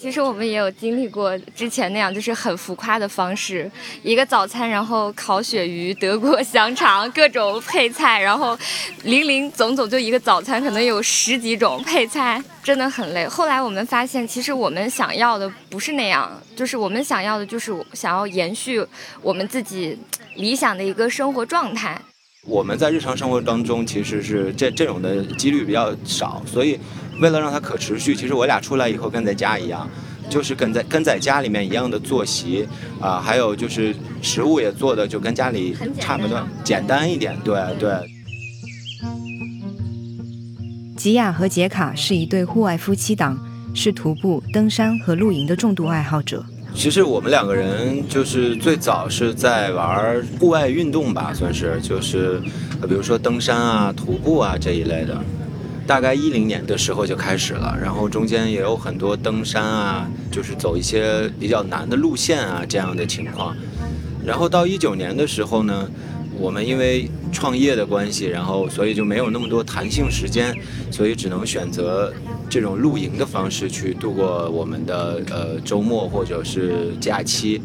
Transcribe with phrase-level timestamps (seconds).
[0.00, 3.68] 其实我们也有经历过之前那样，就是很浮夸的方式，
[4.00, 8.56] 一个早餐，然后烤鳕鱼、德国香肠，各种配菜，然后
[9.02, 13.26] 零零总总就一个早餐，可能有十几种配菜，真的很累。
[13.26, 18.86] 后来我们发现，其实我们想要的不是那样，就是我们想要的，就是想要延续
[19.20, 19.98] 我们自己
[20.36, 22.00] 理想的一个生活状态。
[22.48, 26.78] 我们在日常生活当中其实是这这种的几率比较少，所以
[27.20, 29.88] 为了让它可持续，其实我俩出来以后跟在家一样，
[30.30, 32.66] 就是跟在跟在家里面一样的作息
[33.00, 37.90] 啊，还有就是食物也做的就跟家里差不多，简单一点，对对。
[40.96, 43.38] 吉雅和杰卡是一对户外夫妻档，
[43.74, 46.44] 是徒步、登山和露营的重度爱好者。
[46.78, 52.40] 其实我们两个人就是最早是在玩户外运动吧，算是就是，
[52.88, 55.20] 比如说登山啊、徒步啊这一类的。
[55.88, 63.56] 大概一零年的时候就开始了，然后中间也有很多登山啊，就是走一些比较难的路线啊这样的情况。
[64.24, 65.88] 然后到一九年的时候呢。
[66.40, 70.54] 我们因为创业的关系，然后所以就没有那么多弹性时间，
[70.88, 72.14] 所以只能选择
[72.48, 77.60] 这种露营的方式去度过我们的呃周末或者是假期。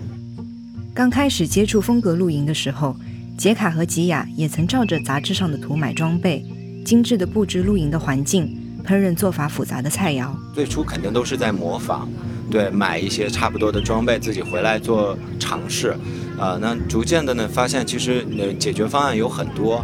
[0.94, 2.96] 刚开始接触风格露营的时候，
[3.38, 6.46] 杰卡和吉雅也曾照着杂志上的图买装备，
[6.86, 10.30] 精致的布置露营的环境，烹饪做法复杂的菜肴。
[10.54, 12.08] 最初肯定都是在模仿，
[12.52, 15.96] 对，买一些差不多的装备，自己回来做尝试。
[16.38, 19.84] 啊，那逐渐的呢，发现其实呃解决方案有很多，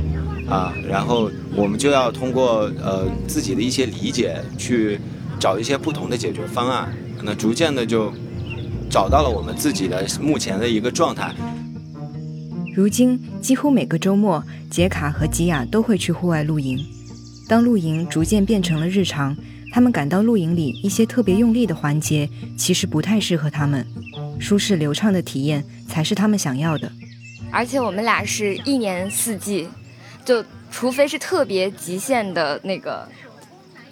[0.50, 5.00] 啊，然后我们就要通过呃自己的一些理解去
[5.40, 6.92] 找一些不同的解决方案，
[7.24, 8.12] 那逐渐的就
[8.90, 11.34] 找到了我们自己的目前的一个状态。
[12.74, 16.80] 如今几乎每个周末，杰卡和吉雅都会去户外露营。
[17.48, 19.36] 当露营逐渐变成了日常，
[19.72, 23.86] 他们感到露营里一些特别用力的环节其实不太适合他们。
[24.40, 26.90] 舒适流畅的体验才是他们想要的，
[27.52, 29.68] 而且我们俩是一年四季，
[30.26, 33.08] 就除非是特别极限的那个，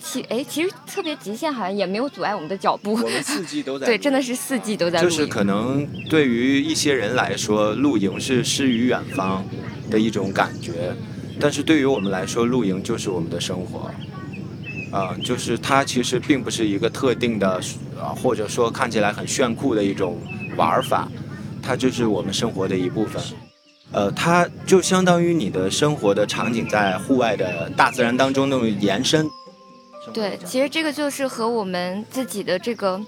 [0.04, 2.94] 其哎其实特别极限好像也没有阻碍我们的脚步。
[2.94, 3.86] 我们四季都在。
[3.88, 5.02] 对，真的是四季都在。
[5.02, 9.44] 就是可能对于一些人来说，露营是诗与远方
[9.90, 10.94] 的一种感觉，
[11.40, 13.92] 但是对于我们来说，露营就是我们的生活。
[14.90, 17.60] 啊，就是它其实并不是一个特定的，
[18.00, 20.18] 啊，或者说看起来很炫酷的一种
[20.56, 21.10] 玩法，
[21.62, 23.22] 它就是我们生活的一部分。
[23.92, 29.28] 呃，它就相当于你的生活的场景在户外的大自然当中那种延伸。
[30.14, 33.00] 对，其实这个就是和我们自己的这个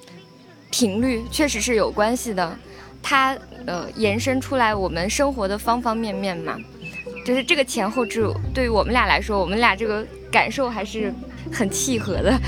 [0.71, 2.57] 频率确实是有关系的，
[3.01, 6.57] 它呃延伸出来我们生活的方方面面嘛，
[7.25, 11.13] 就是这个前后置对于我们俩来说，我们俩这个感受还是。
[11.51, 12.39] 很契合的，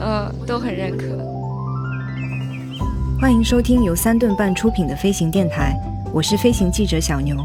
[0.00, 1.04] 呃，都很认可。
[3.18, 5.74] 欢迎收听由三顿半出品的飞行电台，
[6.12, 7.36] 我是飞行记者小牛。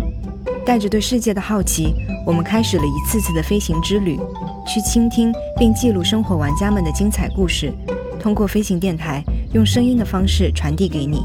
[0.70, 4.20] 带着对世界的好奇，我们开始了一次次的飞行之旅，
[4.68, 7.74] 去倾听并记录生活玩家们的精彩故事，
[8.20, 11.24] 通过飞行电台用声音的方式传递给你。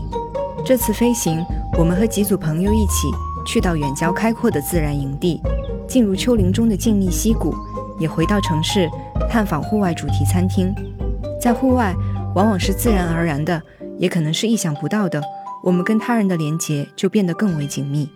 [0.65, 1.45] 这次飞行，
[1.77, 3.07] 我们和几组朋友一起
[3.47, 5.39] 去到远郊开阔的自然营地，
[5.87, 7.55] 进入丘陵中的静谧溪谷，
[8.01, 8.89] 也回到城市。
[9.29, 10.75] 探访户外主题餐厅，
[11.39, 11.95] 在户外
[12.35, 13.61] 往往是自然而然的，
[13.99, 15.23] 也可能是意想不到的。
[15.63, 18.09] 我们跟他人的连结就变得更为紧密。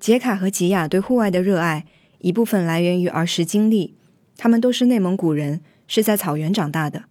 [0.00, 1.84] 杰卡和吉雅对户外的热爱，
[2.18, 3.96] 一部分来源于儿时经历。
[4.36, 7.04] 他们都是内蒙古人，是在草原长大的。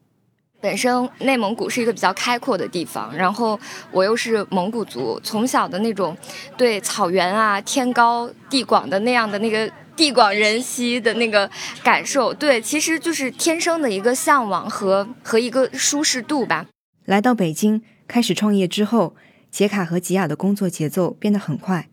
[0.60, 3.60] 本身内蒙古是一个比较开阔的地方，然后
[3.92, 6.18] 我又是蒙古族，从小的那种
[6.58, 9.72] 对草原啊、天高地广的那样的那个。
[9.98, 11.50] 地广人稀的那个
[11.84, 16.68] 感受，对，其实就是天生的一个向往和和一个舒适度吧。
[17.06, 19.16] 来到北京开始创业之后，
[19.50, 21.90] 杰卡和吉雅的工作节奏变得很快，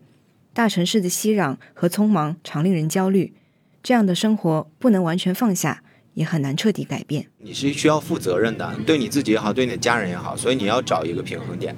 [0.55, 3.33] 大城市的熙攘和匆忙常令人焦虑。
[3.83, 5.83] 这样的生活不能完全放下，
[6.13, 7.27] 也很难彻底改变。
[7.39, 11.75] 你是需要负责任的，对你自己也好，对你的家人也好，所以你要找一个平衡点。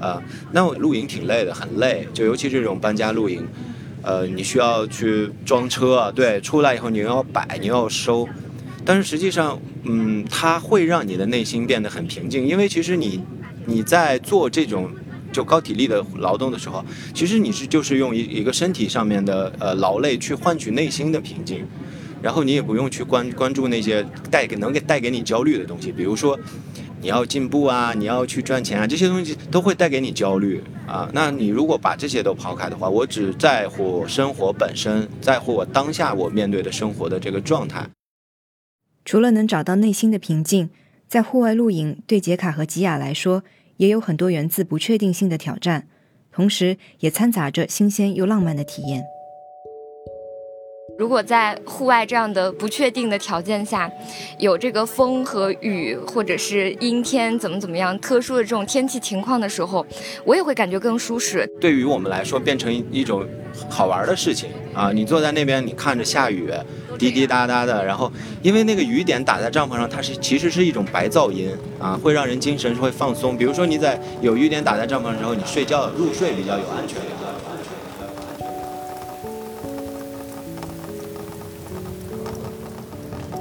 [0.00, 0.22] 呃，
[0.52, 3.46] 那我露营挺累的，很累，就尤其这种搬家露营。
[4.00, 8.26] 呃，你需要去装车，对，出来以后你要摆，你要收，
[8.86, 13.22] 但是实际上，嗯，它会让你的内心变得很平静，因为其实你
[13.66, 14.90] 你在做这种
[15.34, 16.82] 就高体力的劳动的时候，
[17.12, 21.66] 其实你是就是用一一个身体上面的呃劳累去换取内心的平静，
[22.22, 26.38] 然后你也不用去关关注那些带给能给带给你焦虑的东西，比如说。
[27.04, 31.06] 你要进步啊，你要去赚钱啊，这些东西都会带给你焦虑啊。
[31.12, 37.86] 那你如果把这些都抛开的话，我只在乎生活本身，在乎我当下我面对的生活的这个状态。
[39.04, 40.70] 除了能找到内心的平静，
[41.06, 43.42] 在户外露营对杰卡和吉雅来说，
[43.76, 45.88] 也有很多源自不确定性的挑战，
[46.32, 49.04] 同时也掺杂着新鲜又浪漫的体验。
[50.96, 53.90] 如果在户外这样的不确定的条件下，
[54.38, 59.84] 有这个风和雨，或者是阴天怎么怎么样特殊的这种天气情况的时候，
[60.24, 61.44] 我也会感觉更舒适。
[61.60, 63.26] 对于我们来说，变成一种
[63.68, 64.92] 好玩的事情啊！
[64.92, 66.48] 你坐在那边，你看着下雨，
[66.96, 68.10] 滴滴答答的，然后
[68.42, 71.50] 因为那个雨点打在帐篷上，它是其实是一种白噪音
[71.80, 73.36] 啊，会让人精神会放松。
[73.36, 77.23] 比如说你在有雨点打在帐篷的时候，你睡觉入睡比较有安全感。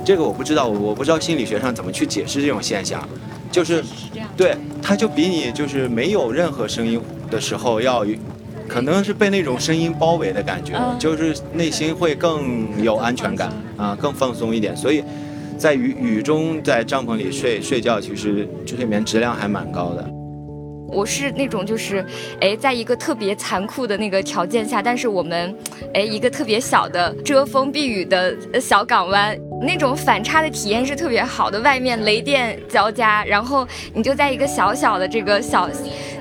[0.06, 3.08] 这个我不知道，我我不知道心理学上怎么去解释这种现象，
[3.52, 3.84] 就是
[4.36, 8.06] 对，它就比你就是没有任何声音的时候要，
[8.68, 14.76] 可能是被那种声音包围的感觉，就是内心会更有安全感啊，更放松一点。
[14.76, 15.04] 所以，
[15.58, 20.13] 在雨雨中在帐篷里睡睡觉，其实睡眠质量还蛮高的。
[20.94, 22.06] 我是那种就是，
[22.40, 25.56] 哎，在一个特别残酷的那个条件下，但是我们，
[25.94, 31.60] 哎，一个特别小的遮风避雨的小港湾，那种反差的体验是特别好的。
[31.62, 35.70] 外面雷电交加，然后你就在一个小小的这个小，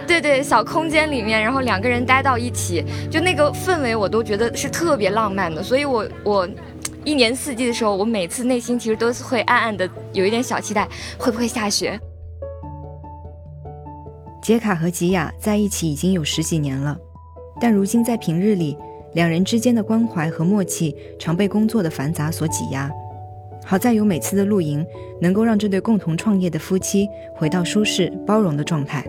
[0.07, 5.63] 对对，小空间里面，然后两个人待到一起，就那个氛围我都觉得是特别浪漫的。
[5.63, 6.49] 所以我我
[7.05, 11.99] 一年四季的时候，我每次内心其实都是会暗暗的有一点小期待，会不会下雪？
[14.43, 16.99] 杰卡和吉雅在一起已经有十几年了，
[17.61, 18.77] 但如今在平日里，
[19.15, 22.91] 两人之间的关怀和默契常被工作的繁杂所挤压。
[23.65, 24.85] 好在有每次的露营，
[25.21, 29.05] 能够让这对共同创业的夫妻回到舒适包容的状态。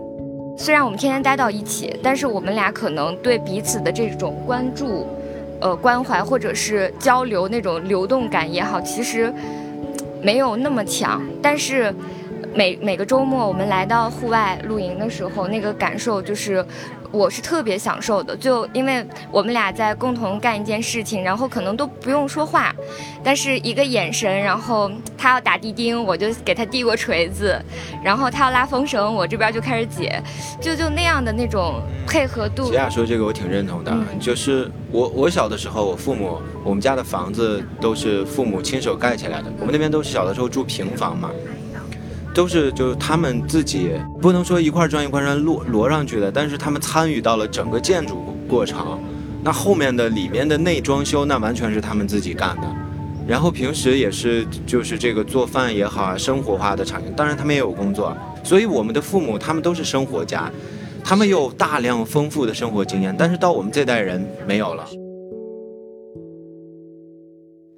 [0.56, 5.08] 虽然我们天天待到一起，但是我们俩可能对彼此的这种关注、
[5.60, 9.34] 呃关怀或者是交流那种流动感也好，其实
[10.22, 11.92] 没有那么强，但是。
[12.56, 16.64] 每每个周末，我们来到户外露营的时候，那个感受就是，
[17.12, 18.36] 我是特别享受的。
[18.38, 22.74] 就因为我们俩在共同干一件事情，然后可能都不用说话，
[23.24, 27.60] 但是一个眼神，然后他要打地钉，我就给他递过锤子，
[28.04, 30.22] 然后他要拉风绳，我这边就开始解，
[30.62, 32.66] 就就那样的那种配合度。
[32.66, 41.32] 吉亚说这个我挺认同的，就是我我小的时候，我父母我们家的房子都是父母亲手盖起来的，我们那边都是小的时候住平房嘛。
[42.34, 43.92] 都是就是他们自己
[44.22, 49.00] 不能说一块砖一块砖摞摞上去的，但是他们参与到了整个建筑过程。
[49.44, 52.76] 那后面的里面的内装修，那完全是他们自己干的。
[53.28, 57.14] 然后平时也是就是这个做饭也好啊，生活化的场景。
[57.16, 60.52] 当然他们也有工作，所以我们的父母他们都是生活家，
[61.04, 63.16] 他们有大量丰富的生活经验。
[63.18, 64.86] 但是到我们这代人没有了。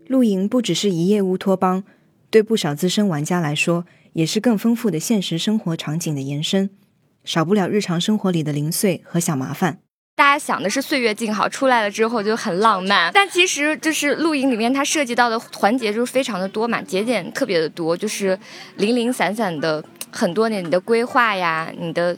[0.08, 1.84] 露营不只是一夜乌托邦，
[2.30, 3.86] 对不少资深玩家来说。
[4.16, 6.70] 也是更丰富的现实生活场景的延伸，
[7.26, 9.80] 少不了日常生活里的零碎和小麻烦。
[10.16, 18.40] 大家想的是岁月静好，出来了之后就很浪漫，但其实就是露营里面它涉及到的环节就是非常的多嘛，节点特别的多，就是
[18.78, 22.18] 零零散散的很多年你的规划呀，你的。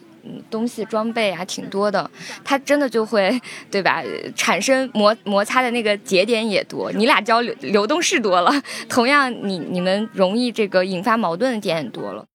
[0.49, 2.09] 东西装备还挺多的，
[2.43, 3.39] 它真的就会，
[3.71, 4.03] 对吧？
[4.35, 8.51] 产生摩摩擦的那个节点也多，你俩交流流动式多了，
[8.89, 12.25] 同样你你们容易这个引发矛盾的点也多了。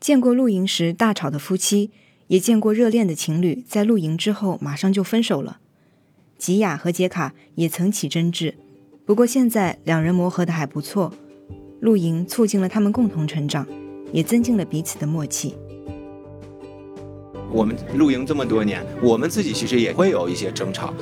[0.00, 1.90] 见过露营时大吵的夫妻，
[2.28, 5.58] 也见过热恋的情侣在露营之后马上就分手了。
[6.38, 8.54] 吉雅和杰卡也曾起争执，
[9.04, 11.12] 不过现在两人磨合的还不错。
[11.80, 13.66] 露营促进了他们共同成长，
[14.12, 15.56] 也增进了彼此的默契。
[17.50, 20.92] 我们露营这么多年，我们自己其实也会有一些争吵。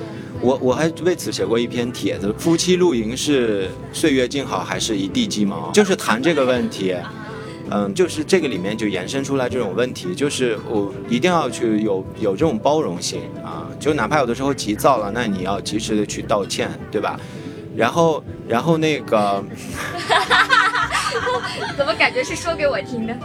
[0.40, 5.70] 我我还为此写过一篇帖子：夫妻露营是岁月静好还是一地鸡毛？
[5.72, 6.94] 就是谈这个问题。
[7.68, 17.18] 嗯，就是这个里面就延伸出来这种问题，就是我一定要去有有这种包容性啊，就哪怕有的时候急躁了，那你要及时的去道歉，对吧？
[17.76, 19.42] 然后然后那个。
[21.76, 23.16] 怎么感觉是说给我听的？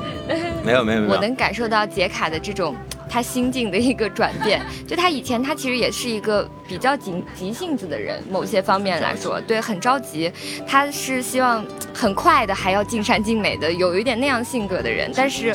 [0.64, 2.76] 没有没有没有，我能感受到杰卡的这种
[3.12, 4.62] 他心境的一个转变。
[4.88, 10.32] 就他以前他其实也是一个比较急急性子的人，某些方面来说，对，很着急。
[10.66, 11.64] 他是希望
[11.94, 15.12] 很快的，还要尽善尽美的，有一点那样性格的人。
[15.14, 15.54] 但是，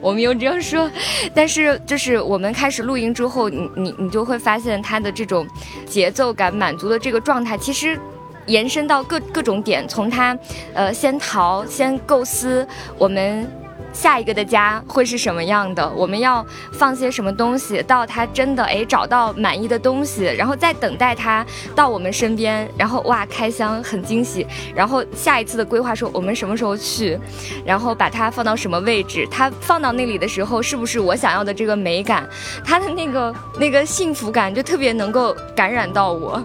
[0.00, 0.88] 我们又这样说，
[1.34, 5.44] 但是就是我们开始露营之后，你你你就会发现他的这种
[5.84, 7.98] 节奏感满足的这个状态，其实。
[8.46, 10.36] 延伸到各各种点，从他，
[10.74, 12.66] 呃，先逃，先构思，
[12.98, 13.48] 我们
[13.92, 21.44] 下一个的家会是什么样的，我们要放些什么东西，到他真的哎找到满意的东西，然后再等待他
[21.74, 27.18] 到我们身边，然后哇开箱很惊喜，然后下一次的规划说我们什么时候去，
[27.64, 32.28] 然后把它放到什么位置，它放到那里的时候是不是我想要的这个美感，
[32.64, 36.42] 它的那个那个幸福感就特别能够感染到我。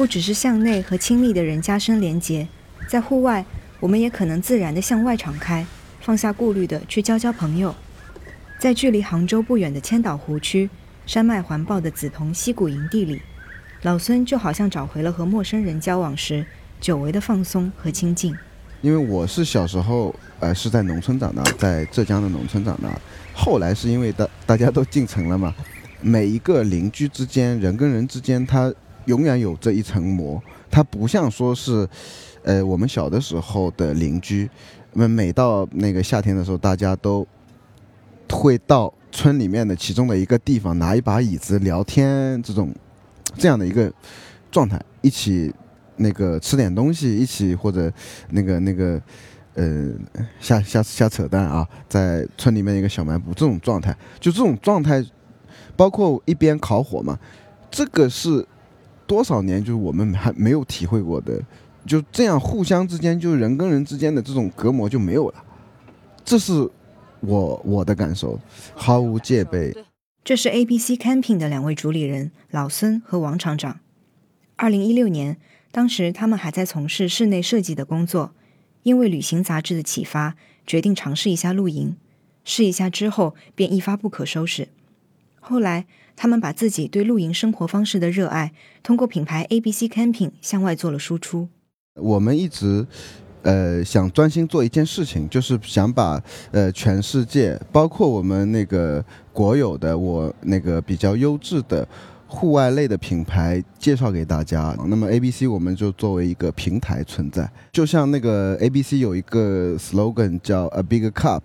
[0.00, 2.48] 不只是向内和亲密的人加深连结，
[2.88, 3.44] 在户外，
[3.80, 5.66] 我们也可能自然地向外敞开，
[6.00, 7.74] 放下顾虑的去交交朋友。
[8.58, 10.70] 在距离杭州不远的千岛湖区，
[11.04, 13.20] 山脉环抱的紫铜溪谷营地里，
[13.82, 16.46] 老孙就好像找回了和陌生人交往时
[16.80, 18.34] 久违的放松和亲近。
[18.80, 22.88] 因为我是小时候，呃，是在农村长大，在浙江的农村长大，
[23.34, 25.54] 后来是因为大大家都进城了嘛，
[26.00, 28.72] 每一个邻居之间，人跟人之间，他。
[29.06, 30.40] 永远有这一层膜，
[30.70, 31.88] 它不像说是，
[32.44, 34.48] 呃，我们小的时候的邻居，
[34.92, 37.26] 那每到那个夏天的时候，大家都
[38.30, 42.72] 会到村里面的其中的一个地方拿一把椅子聊天，这种
[43.36, 43.92] 这样的一个
[44.50, 45.52] 状态，一起
[45.96, 47.92] 那个吃点东西，一起或者
[48.30, 49.00] 那个那个
[49.54, 49.92] 呃
[50.38, 55.04] 瞎瞎瞎扯淡啊，在村里面一个小卖部，这种状态，就这种状态，
[55.74, 57.18] 包括一边烤火嘛，
[57.70, 58.46] 这个是。
[59.10, 61.42] 多少年就是我们还没有体会过的，
[61.84, 65.44] 就这样互相之间，就是人跟人之间的这种隔膜就没有了，
[66.24, 66.52] 这是
[67.18, 68.38] 我我的感受，
[68.72, 69.76] 毫无戒备。
[70.22, 73.80] 这是 A B C Camping 的两位主理人老孙和王厂长。
[74.54, 75.38] 二零一六年，
[75.72, 78.30] 当时他们还在从事室内设计的工作，
[78.84, 81.96] 因为旅行杂志的启发，决定尝试一下露营。
[82.44, 84.68] 试一下之后，便一发不可收拾。
[85.40, 85.86] 后来。
[86.20, 91.48] 他们把自己对露营生活方式的热爱，通过品牌 A B C Camping 向外做了输出。
[91.94, 92.86] 我们一直，
[93.40, 101.88] 呃，想专心做一件事情，就是想把呃全世界，包括我们那个国有的我那个比较优质的
[102.26, 104.76] 户外类的品牌介绍给大家。
[104.88, 111.40] 那么 A B C 我们就作为一个平台存在，就像那个 A B C 有一个 slogan 叫 A Big Cup。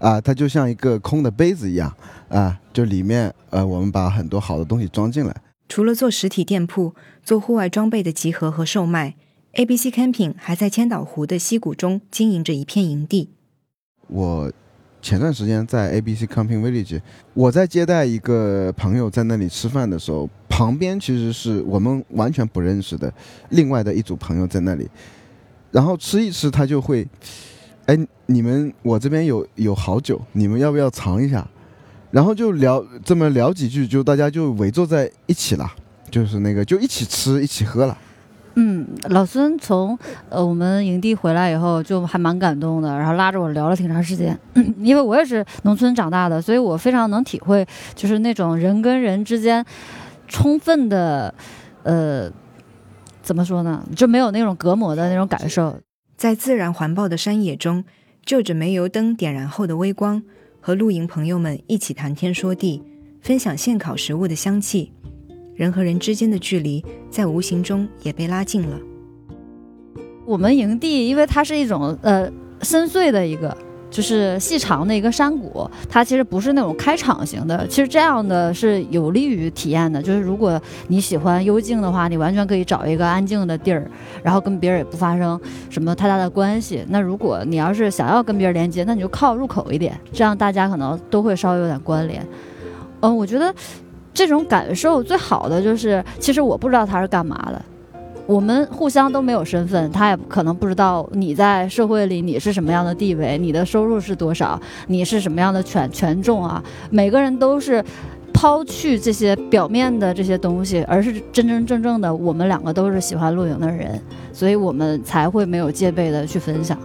[0.00, 1.94] 啊，它就像一个空的杯子一样
[2.28, 5.34] 啊，就里面呃，我们把很多好的东西装进来。
[5.68, 9.16] 除了做实体店铺、做户外装备的集合和售卖
[9.52, 13.30] ，ABC Camping 还在千岛湖的溪谷中经营着一片营地。
[14.06, 14.52] 我
[15.02, 17.00] 前段时间在 ABC Camping Village，
[17.34, 23.12] 我在接待一个朋友在那里吃饭的时候，旁边其实是我们完全不认识的
[23.50, 24.88] 另外的一组朋友在那里，
[25.70, 27.06] 然后吃一吃，他就会。
[27.86, 31.48] 哎，你们我这边有有好酒，你们要不要尝一下？
[32.10, 35.70] 然后就聊这么聊几句，就大家就围坐在一起了，
[36.10, 37.96] 就是那个就一起吃一起喝了。
[38.54, 39.96] 嗯，老孙从
[40.30, 44.36] 呃我们营地回来以后就还蛮感动的，然后拉着我聊了挺长时间，
[44.80, 49.64] 因为我也是农村长大的，所以我非常能体会，就是那种人跟人之间
[50.26, 51.32] 充分的
[51.84, 52.28] 呃
[53.22, 55.78] 怎么说呢，就没有那种隔膜的那种感受。
[56.16, 57.84] 在自然环抱的山野中，
[58.24, 60.20] 就着煤油灯点燃后的微光，
[60.60, 62.82] 和露营朋友们一起谈天说地，
[63.20, 64.92] 分享现烤食物的香气，
[65.54, 68.78] 人和人之间的距离在无形中也被拉近了。
[70.26, 72.30] 我们营地，因为它是一种呃
[72.62, 73.56] 深邃的一个。
[73.90, 77.66] 就是细长的一个山谷，它其实不是那种开场型的。
[77.68, 80.02] 其实这样的是有利于体验的。
[80.02, 83.90] 就是如果你喜欢幽静的话，你完全可以找一个安静的地儿，
[84.22, 85.40] 然后跟别人也不发生
[85.70, 86.84] 什么太大的关系。
[86.88, 92.24] 那如果你要是想要跟别人连接，那你就靠入口一点，这样大家可能都会稍微有点关联。
[93.00, 93.54] 嗯，我觉得
[94.12, 97.62] 这种感受最好的就是，其实我不知道他是干嘛的。
[98.28, 106.62] 我们互相都没有身份，他也可能不知道你在社会里你是什么样的地位，你的收入是多少，你是什么样的权权重啊？
[106.90, 107.82] 每个人都是
[108.34, 113.98] 抛去这些表面的这些东西，而是真真正正的，我们两个都是喜欢露营的人，
[114.30, 116.78] 所以我们才会没有戒备的去分享。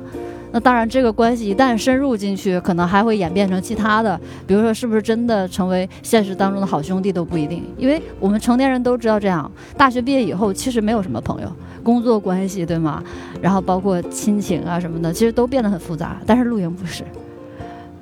[0.53, 9.51] 那当然，这个关系一旦深入进去，可能还会演变成其他的，比如说是不是真的成为现实当中的好兄弟都不一定，因为我们成年人都知道这样。
[9.75, 13.03] 大学毕业以后，其实没有什么朋友，工作关系对吗？
[13.41, 16.21] 然后包括亲情啊什么的，其实都变得很复杂。
[16.23, 17.03] 但是露营不是，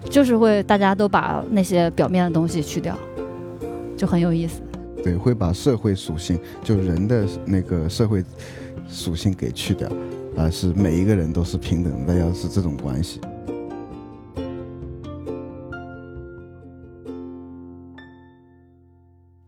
[0.10, 2.94] 就是会大家都把那些表面的东西去掉，
[3.96, 4.62] 就很有意思。
[5.02, 8.22] 对，会把社会属性，就人的那个社会
[8.90, 9.90] 属性给去掉。
[10.38, 13.20] 而是每一个人都是平等的，要是这种关系。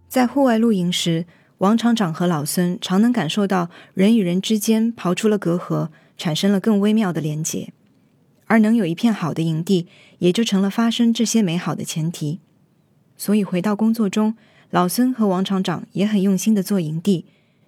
[0.08, 1.26] 在户外露营时，
[1.58, 7.74] 王厂长和老孙常能感受到人与人之间刨出了隔阂，产生了更微妙的连结，
[8.46, 9.88] 而能有一片好的营地，
[10.20, 12.40] 也就成了发生这些美好的前提。
[13.18, 14.36] 所以回到工作中，
[14.70, 17.26] 老孙和王厂长也很用心的做营地，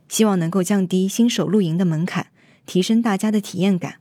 [0.07, 2.27] 希望能够降低新手露营的门槛，
[2.65, 3.95] 提升大家的体验感，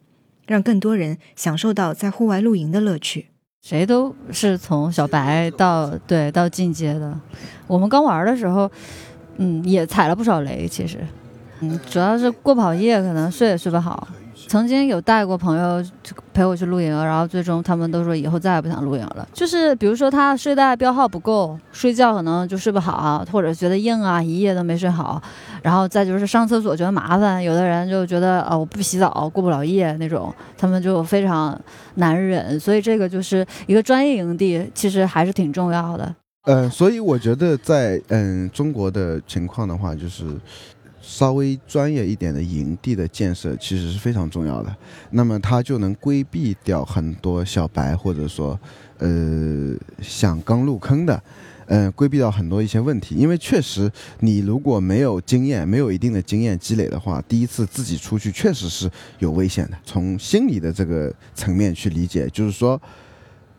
[0.47, 3.27] 让更多人享受到在户外露营的乐趣。
[3.63, 7.19] 谁都是从小白到对到进阶的。
[7.67, 8.71] 我们刚玩的时候，
[9.39, 10.69] 嗯，也踩了不少雷。
[10.69, 10.99] 其实，
[11.61, 14.07] 嗯，主要是过不好夜，可能睡也睡不好。
[14.49, 15.85] 曾经有带过朋友
[16.33, 19.27] 陪我去露营，然后最终他们都说以后再也不想露营了。
[19.33, 25.23] 就是比如说他睡袋标号不够，睡觉可能就睡不好，或者觉得硬啊，一夜都没睡好。
[25.63, 31.59] 然后再就是上厕所觉得麻烦，有的人就觉得啊我不洗澡过不了夜那种，他们就非常
[31.95, 32.59] 难忍。
[32.59, 36.15] 所以这个就是一个专业营地，其实还是挺重要的。
[36.45, 40.25] 呃，所以我觉得在嗯中国的情况的话，就是。
[41.07, 44.75] 稍微专业一点的营地的建设其实是非常重要的，
[45.11, 48.59] 那么它就能规避掉很多小白或者说，
[48.99, 51.23] 呃，想刚入坑的，
[51.67, 53.15] 嗯，规避掉很多一些问题。
[53.17, 59.77] 因为确实，你如果没有经验，没有一定的经验积累的话，第一次自己出去确实是有危险的。
[59.85, 62.81] 从心理的这个层面去理解，就是说，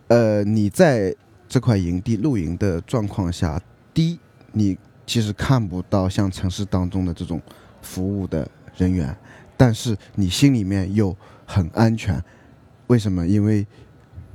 [0.07, 1.15] 呃，你在
[1.47, 3.61] 这块营地露营的状况下，
[3.93, 4.19] 第一，
[4.51, 4.75] 你。
[5.05, 7.41] 其实看不到像城市当中的这种
[7.81, 9.15] 服务的人员，
[9.55, 12.21] 但是你心里面又很安全。
[12.88, 13.25] 为什么？
[13.25, 13.65] 因为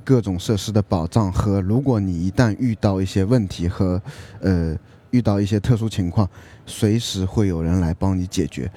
[0.05, 4.01] 各种设施的保障和如果你一旦遇到一些问题和
[4.41, 4.77] 呃
[5.11, 6.29] 遇到一些特殊情况，
[6.67, 8.71] 随时会有人来帮你解决。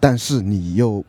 [0.00, 1.04] 但是你又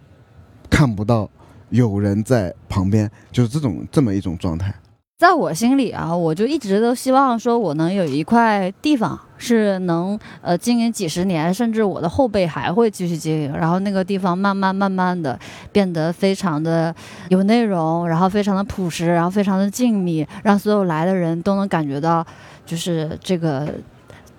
[0.70, 1.30] 看不到
[1.70, 4.74] 有人在旁边，就是这种这么一种状态。
[5.18, 13.54] 在我心里啊，我就一直都希望说，我能有一块地方是能呃经营几十年，甚至我的后辈还会继续经营。
[13.54, 15.40] 然后那个地方慢慢慢慢的
[15.72, 16.94] 变得非常的
[17.30, 22.26] 有内容，然后非常的朴实，然后非常的静谧，让所有来的人都能感觉到，
[22.66, 23.74] 就是这个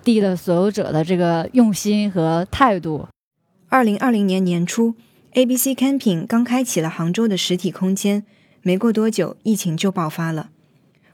[0.04, 3.08] 地的所有者的这个用心和态度。
[3.70, 4.94] 二零二零年年初
[5.32, 8.24] ，ABC Camping 刚开启了杭州的实体空间，
[8.60, 10.50] 没过多久，疫情就爆发了。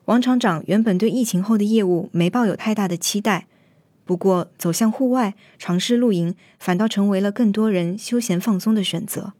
[0.07, 3.47] 王厂长原本对疫情后的业务没抱有太大的期待，
[4.05, 9.35] 不过走向户外尝试露营，反倒成为了更多人休闲放松的选择。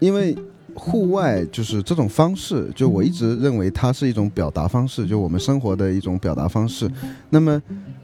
[0.00, 0.36] 因为
[0.76, 6.88] 户外就是这种方式，就我一直认为它是一种表达方式，就我们生活的一种表达方式。
[7.30, 7.60] 那么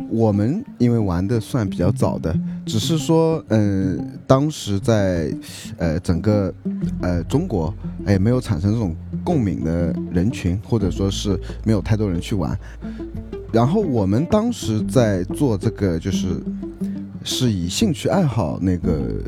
[0.09, 2.35] 我们因为玩的算比较早的，
[2.67, 5.33] 只是说，嗯，当时在
[5.77, 6.53] 呃整个
[7.01, 7.73] 呃中国，
[8.05, 8.97] 哎，没有产生这种。
[9.25, 12.59] 共鸣的人群，或者说是没有太多人去玩。
[13.53, 16.43] 然后我们当时在做这个，就是
[17.25, 19.21] 是以兴趣爱好那个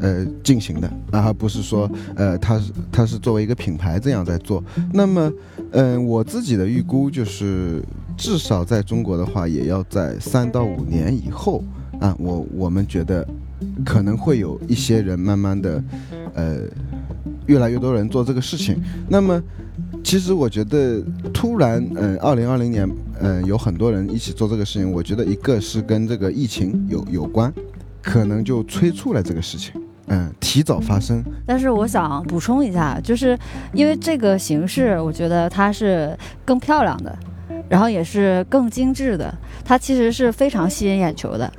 [0.00, 4.62] 呃进行的，而不是说呃它是它是作为一个品牌这样在做。
[4.92, 5.32] 那么
[5.72, 7.82] 嗯，我自己的预估就是，
[8.16, 11.62] 至少在中国的话，也要在三到五年以后
[12.00, 13.26] 啊，我我们觉得
[13.84, 15.82] 可能会有一些人慢慢的
[16.34, 16.60] 呃。
[17.46, 18.76] 越来越多人做这个事情，
[19.08, 19.40] 那么，
[20.06, 21.02] 其实我觉得
[21.34, 22.88] 突然，嗯，二零二零年，
[23.18, 27.52] 嗯，有很多人一起做这个事情，我觉得一个是跟这个疫情有有关，
[28.00, 29.72] 可能就催促了这个事情，
[30.06, 31.24] 嗯，提早发生。
[31.44, 33.36] 但是我想补充一下，就是
[33.72, 37.18] 因为这个形式，我觉得它是更漂亮的，
[37.68, 41.52] 然后也是更精致的，它其实是非常吸引眼球的。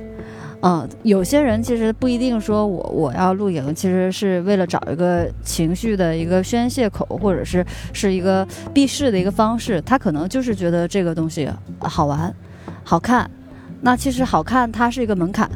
[0.60, 9.80] 嗯，有些人其实不一定说我我要露营，其实是为了找一个情绪的一个宣泄口，或者是是一个避世的一个方式。
[9.82, 11.48] 他可能就是觉得这个东西
[11.80, 12.34] 好玩、
[12.82, 13.30] 好看。
[13.80, 15.48] 那其实好看，它是一个门槛。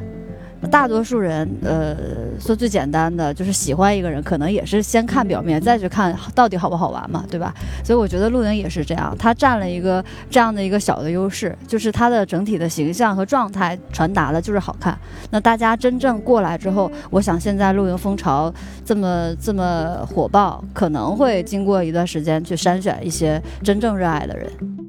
[0.70, 1.96] 大多数人，呃，
[2.38, 7.52] 说最简单的就是喜欢一个人，可能也是先看表面，再去看到底好不好玩嘛，对吧？
[7.84, 14.96] 所以我觉得露营也是这样，它占了一个这样的一个小的优势，就是它的整体的形象和状态传达的就是好看。
[15.30, 18.52] 那大家真正过来之后，我想现在露营风潮
[18.84, 24.81] 这么这么火爆，可能会经过一段时间去筛选一些真正热爱的人。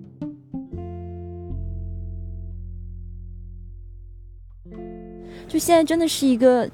[5.54, 6.68] 就现在真的是一个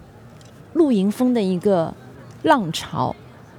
[0.76, 1.94] 露营风的一个
[2.44, 3.13] 浪潮，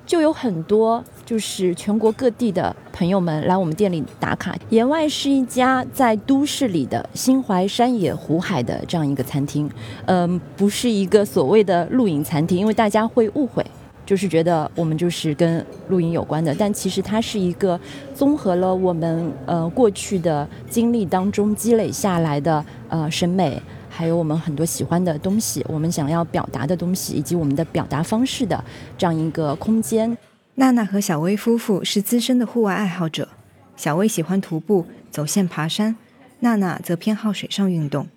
[0.06, 4.56] 就有很多就是全国各地的朋友们来我们店里打卡。
[4.70, 9.70] 言外是一家在都市里的心怀山野湖海的这样一个餐厅，
[10.06, 13.62] 嗯，不是一个所谓的露营餐厅，因为大家会误会，
[14.06, 17.78] 就是觉得我们就是跟露营有关的，但其实它是一个
[18.14, 23.60] 综合了我们呃过去的经历当中积累下来的呃审美。
[24.00, 28.64] 还有我们很多喜欢的东西，我们想要表达的东西，以及我们的表达方式的
[28.96, 30.16] 这样一个空间。
[30.54, 33.28] 娜娜和小薇夫妇是资深的户外爱好者，
[33.76, 35.96] 小薇喜欢徒步、走线、爬山，
[36.38, 38.08] 娜娜则偏好水上运动。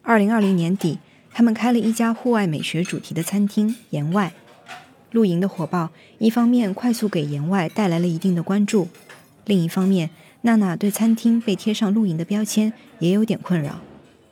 [0.00, 0.98] 二零二零年底，
[1.30, 4.32] 他们开了一家户外美学主题的餐厅——岩外。
[5.10, 8.88] 露营的火爆，一方面快速给岩外带来了一定的关注，
[9.44, 10.08] 另一方面，
[10.40, 13.80] 娜娜对餐厅被贴上露营的标签也有点困扰。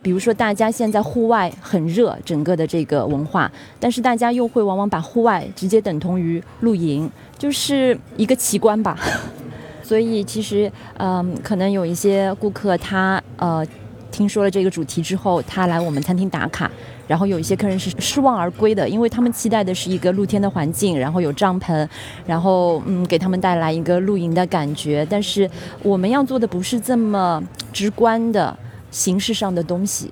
[0.06, 8.96] 比如说，大家现在户外很热，整个的这个文化，但是大家又会往往把户外直接等同于露营，就是一个奇观吧。
[9.82, 13.66] 所以其实，嗯，可能有一些顾客他呃
[14.12, 16.70] 听说了这个主题之后，他来我们餐厅打卡，
[17.08, 21.84] 然后有一些客人是失望而归的，因为他们期待的是一个露天的环境，然后有帐篷，
[22.24, 25.04] 然后嗯给他们带来一个露营的感觉。
[25.10, 25.50] 但是
[25.82, 27.42] 我们要做的不是这么
[27.72, 28.56] 直观的
[28.96, 30.10] 形式上的东西。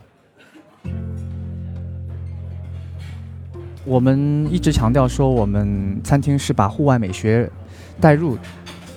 [3.87, 7.51] 我们一直强调说，我们餐厅是把户外美学
[7.99, 8.37] 带入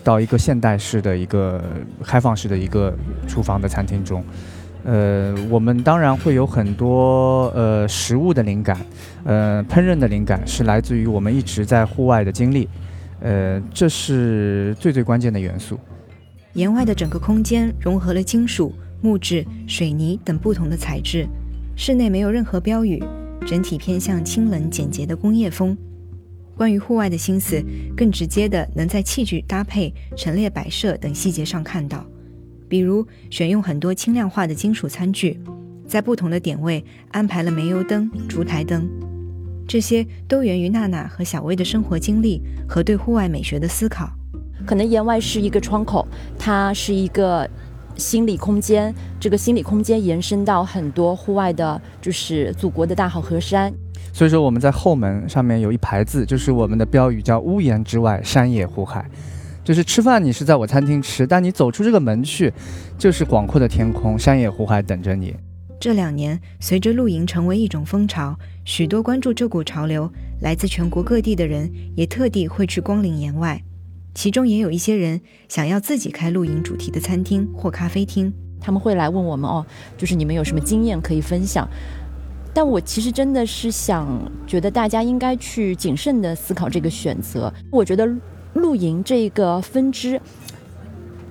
[0.04, 1.64] 到一个现代式的一个
[2.04, 2.94] 开放式的一个
[3.30, 4.22] 厨房的餐厅中。
[4.84, 8.78] 呃，我们当然会有很多呃食物的灵感，
[9.24, 12.68] 呃烹饪的灵感是来自于我们一直在户外的经历，
[13.22, 15.80] 呃，这是最最关键的元素。
[16.54, 21.28] 岩外的整个空间融合了金属、木质、水泥等不同的材质，
[21.76, 23.04] 室内没有任何标语。
[23.46, 25.78] 整体偏向清冷简洁的工业风。
[26.58, 27.64] 关于户外的心思，
[27.96, 32.06] 更直接的能在器具搭配、陈列摆设等细节上看到。
[32.68, 35.40] 比如选用很多轻量化的金属餐具，
[35.88, 38.90] 在不同的点位安排了煤油灯、烛台灯，
[39.66, 44.12] 这些都源于娜娜和小薇的生活经历和对户外美学的思考。
[44.66, 46.06] 可能檐外是一个窗口，
[46.38, 47.50] 它是一个。
[47.98, 53.74] 心理空间，这个心理空间延伸到很多户外的，就是祖国的大好河山。
[54.14, 59.10] 所以说我们在后门上面有一排字，就是我们的标语，叫“屋檐之外，山野湖海”。
[59.64, 62.54] 就是吃饭你是在我餐厅吃，但你走出这个门去，
[62.98, 65.36] 就是广阔的天空、山野湖海等着你。
[65.80, 70.10] 这两年，随着露营成为一种风潮，许多关注这股潮流、
[70.42, 73.62] 来自全国各地的人也特地会去光临檐外。
[74.18, 79.64] 其中也有一些人想要自己开露营主题的餐厅或咖啡厅，他们会来问我们哦，
[79.96, 81.70] 就是你们有什么经验可以分享？
[82.52, 84.08] 但我其实真的是想，
[84.48, 87.54] 觉得大家应该去谨慎的思考这个选择。
[87.72, 88.10] 我觉得
[88.56, 90.20] 露营这个分支，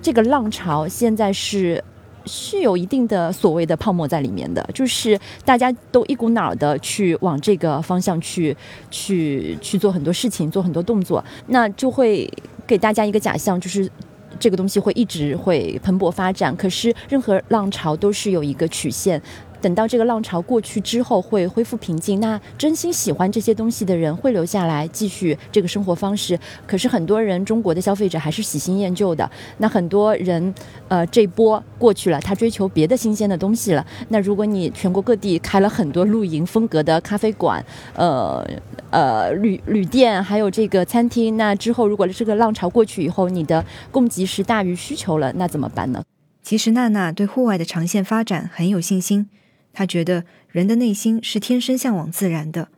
[0.01, 1.83] 这个浪潮现在是
[2.25, 8.55] 是有一定的所谓的泡沫在里面的，就是大家都一股脑的去往这个方向去
[8.89, 12.31] 去去做很多事情，做很多动作，那就会。
[12.67, 13.89] 给大家一个假象，就是
[14.37, 16.55] 这个东西会一直会蓬勃发展。
[16.55, 19.19] 可是任何浪潮都是有一个曲线。
[19.61, 22.19] 等到这个浪潮过去之后，会恢复平静。
[22.19, 26.39] 那真心喜欢这些东西的人会留下来继续这个生活方式。
[26.65, 29.29] 可是很多人，中国的消费者还是喜新厌旧的。
[29.57, 30.53] 那很多人，
[30.87, 33.85] 呃，这波过去了，他追求别的新鲜的东西了。
[34.09, 37.63] 那如果你全国各地开了很多露营风格的咖啡馆，
[37.95, 38.47] 呃
[38.89, 46.03] 呃旅旅店，还有这个餐厅，那之后如果这个浪潮过去以后，你的供给是大于需求了，那怎么办呢？
[46.43, 49.29] 其实娜娜对户外的长线发展很有信心。
[49.77, 52.69] 他觉得人的内心是天生向往自然的，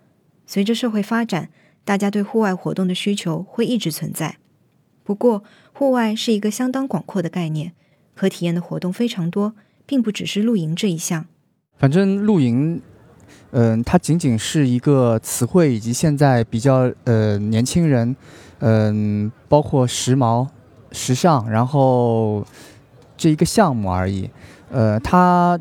[0.45, 1.47] 随着社会发展，
[1.85, 4.35] 大家对户外活动的需求会一直存在。
[5.05, 7.71] 不过，户外是一个相当广阔的概念，
[8.15, 9.53] 可体验的活动非常多，
[9.85, 11.25] 并不只是露营这一项。
[11.77, 12.81] 反正露营，
[13.51, 18.13] 嗯，它仅仅是一个词汇，以及现在比较呃年轻人，
[18.59, 20.45] 嗯，包括时髦、
[20.91, 22.45] 时尚，然后
[23.15, 24.29] 这一个项目而已。
[24.69, 25.57] 呃，它。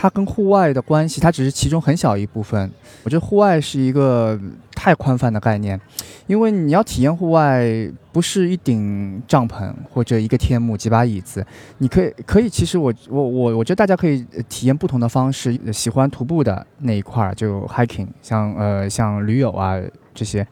[0.00, 2.70] 它跟户外的关系，它只是其中很小一部分。
[3.02, 4.38] 我觉得户外是一个
[4.72, 5.80] 太宽泛的概念，
[6.28, 7.66] 因为你要体验户外，
[8.12, 11.44] 不是一顶帐篷或者一个天幕、几把椅子。
[11.78, 15.58] 你可以，可以，其实我我我我觉得大家可以体验不同的方式。
[15.72, 19.76] 喜欢徒步的那一块儿就 hiking，像呃像驴友啊
[20.14, 20.46] 这些，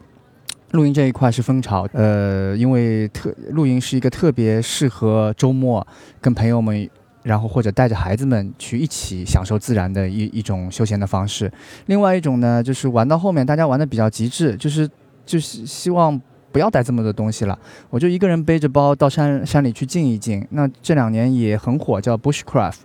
[0.72, 1.86] 露营这一块是风潮。
[1.92, 5.86] 呃，因为特露营是一个特别适合周末
[6.20, 6.90] 跟朋友们。
[7.26, 11.50] 然后或者带着孩子们去一起享受自然的一一种休闲的方式。
[11.86, 14.88] 另外一种呢，就是玩到后面，大家玩的比较极致，就是
[15.26, 16.20] 就是希望
[16.52, 17.58] 不要带这么多东西了，
[17.90, 20.46] 我就一个人背着包到山山里去静一静。
[20.50, 22.78] 那这两年也很火，叫 bushcraft，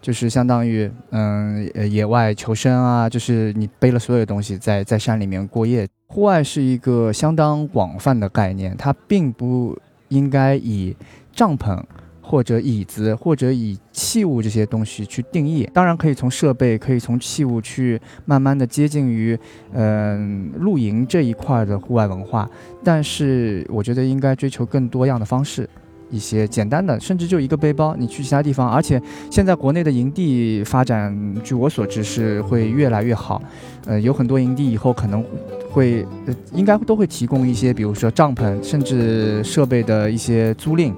[0.00, 5.88] 就是相当于嗯野外求生啊，就是你背了所有东西在在山里面过夜。
[6.06, 9.76] 户外是一个相当广泛的概念，它并不
[10.08, 10.96] 应该以
[11.32, 11.82] 帐篷。
[12.28, 15.66] 或者椅子，或者以器物这些东西去定义。
[15.72, 19.38] 当然可以从设备，可以从器物去慢慢的接近于，
[19.72, 22.48] 嗯、露营这一块的户外文化。
[22.84, 25.66] 但是我觉得应该追求更多样的方式。
[26.10, 28.98] 一些简单的，甚至就一个背包，你去其他地方，而且
[29.30, 31.14] 现在国内的营地发展，
[31.44, 33.42] 据我所知是会越来越好，
[33.84, 35.22] 呃，有很多营地以后可能
[35.70, 36.06] 会，
[36.54, 40.94] 应该都会提供一些，比如说帐篷，甚至设备的一些租赁，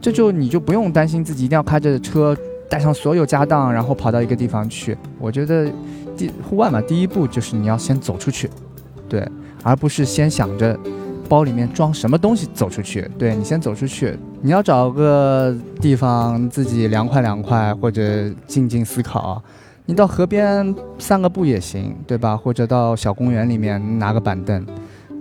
[0.00, 2.36] 这就你就不用担心自己一定要开着车
[2.68, 4.96] 带上所有家当，然后跑到一个地方去。
[5.18, 5.70] 我觉得
[6.16, 8.50] 第户外嘛，第一步就是你要先走出去，
[9.08, 9.26] 对，
[9.62, 10.78] 而不是先想着。
[11.28, 13.10] 包里面装什么东西走出去？
[13.18, 19.42] 对你先走出去，你要找个地方自己凉快凉快，或者静静思考。
[19.86, 22.36] 你到河边散个步也行，对吧？
[22.36, 24.64] 或者到小公园里面拿个板凳，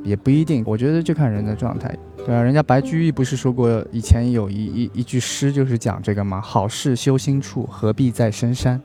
[0.04, 0.64] 也不一定。
[0.68, 2.42] 我觉得就看人的状态，对啊。
[2.42, 6.42] 人家白居易不是说过，以前有一一一句诗就是讲这个吗？
[6.42, 8.82] 好事修心处，何必在深山？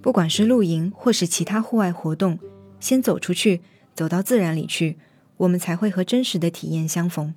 [0.00, 2.38] 不管是露营或是其他户外活动，
[2.80, 3.60] 先走出去。
[3.96, 4.98] 走到自然里去，
[5.38, 7.32] 我们才会和真实的体验相逢。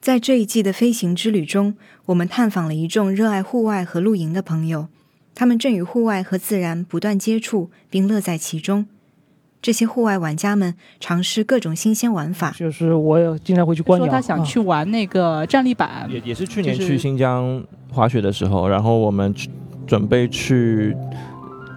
[0.00, 1.76] 在这一季的飞行之旅中，
[2.06, 4.88] 我们探访了一众热爱户外和露营的朋友，
[5.34, 8.86] 他们正与户外和自然不断接触，并乐在其中。
[9.60, 14.06] 这些户外玩家们尝试各种新鲜玩法，就是我也经常会去观鸟。
[14.06, 19.34] 说他想去玩那个站立板，也也是去年去新疆滑雪的时候，然后我们
[19.86, 20.96] 准备去。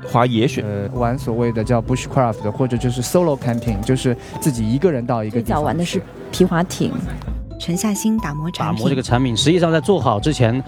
[0.04, 5.46] 滑野雪，呃，玩所谓的叫 bushcraft，或者就是 solo camping，就是自己一个人到一个地方。
[5.46, 6.91] 最早玩的是皮划艇。
[7.60, 8.78] 沉下心打磨产品。
[8.78, 10.62] 打磨这个产品，实际上在做好之前，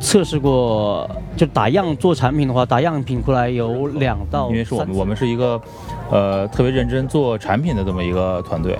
[0.00, 4.48] 测试过，就打样做产品的话，打样品过来有两到。
[4.50, 5.60] 因为是我们我们是一个，
[6.10, 8.78] 呃，特别认真做产品的这么一个团队。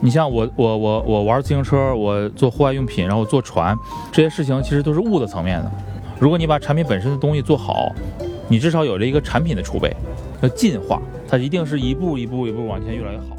[0.00, 3.76] 你像我我我我玩自行车，我做户外用品，然后做船，
[4.12, 5.70] 这些事情其实都是物的层面的。
[6.18, 7.92] 如果你把产品本身的东西做好。
[8.50, 9.94] 你至少有了一个产品的储备，
[10.40, 13.36] 要进化，它一定是一步一步一步往前越来越好。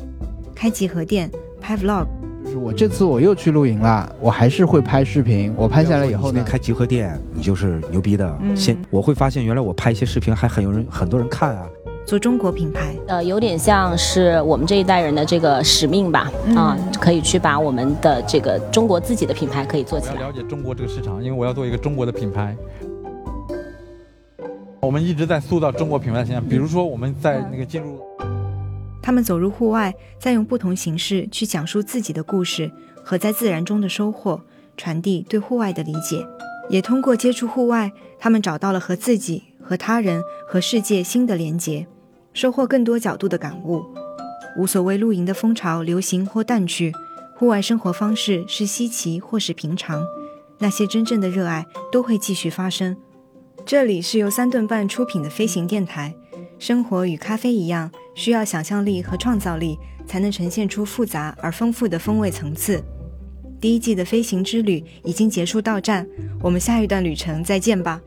[0.54, 2.06] 开集合店拍 vlog，
[2.50, 5.54] 就是我这次我又去露营了，我还是会拍视频。
[5.56, 8.36] 我拍下来以后呢，开集合店，你就是牛逼的。
[8.56, 11.70] 先我会发现，原来我拍一些视频还很有人很多人看啊。
[12.08, 20.16] 做中国品牌，呃，有点像是我们这一代人的这个使命吧，啊，可以去把我们的这个中国自己的品牌可以做起来。
[20.16, 22.58] 了解中国这个市场，因为我要做一个中国的品牌。
[24.82, 28.00] 我们一直在塑造中国品牌的形象，比如说我们在那个进入，
[29.10, 32.72] 他们走入户外，再用不同形式去讲述自己的故事
[33.04, 34.40] 和在自然中的收获，
[34.78, 36.24] 传递对户外的理解，
[36.70, 41.88] 也通过接触户外，他们找到了和自己、和他人、和世界新的连结，
[42.34, 43.84] 收获更多角度的感悟。
[44.56, 46.94] 无所谓露营的风潮流行或淡去，
[47.36, 50.06] 户外生活方式是稀奇或是平常，
[50.60, 52.96] 那些真正的热爱都会继续发生。
[53.66, 56.14] 这里是由三顿半出品的飞行电台。
[56.60, 62.84] 生活与咖啡一样，需要想象力和创造力，才能呈现出复杂而丰富的风味层次。
[63.62, 66.06] 第一季的飞行之旅已经结束到站，
[66.42, 68.02] 我们下一段旅程再见吧。